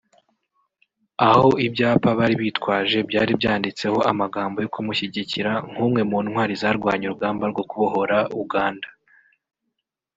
[1.29, 7.63] aho ibyapa bari bitwaje byari byanditseho amagambo yo kumushyigikira nk’umwe mu ntwari zarwanye urugamba rwo
[7.69, 8.87] kubohora Uganda